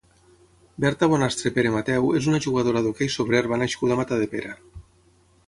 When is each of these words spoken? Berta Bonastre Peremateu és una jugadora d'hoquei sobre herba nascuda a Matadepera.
Berta 0.85 1.09
Bonastre 1.11 1.51
Peremateu 1.57 2.09
és 2.21 2.31
una 2.31 2.41
jugadora 2.47 2.83
d'hoquei 2.87 3.13
sobre 3.17 3.39
herba 3.43 3.61
nascuda 3.65 3.99
a 3.99 4.01
Matadepera. 4.03 4.57